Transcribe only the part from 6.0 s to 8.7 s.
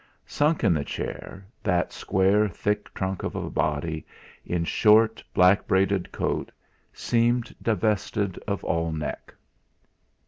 coat seemed divested of